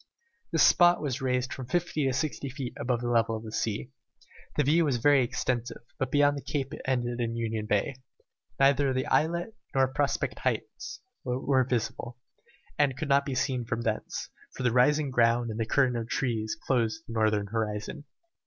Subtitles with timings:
[0.51, 3.91] This spot was raised from fifty to sixty feet above the level of the sea.
[4.55, 7.97] The view was very extensive, but beyond the cape it ended in Union Bay.
[8.59, 12.17] Neither the islet nor Prospect Heights were visible,
[12.79, 16.57] and could not be from thence, for the rising ground and the curtain of trees
[16.59, 18.05] closed the northern horizon.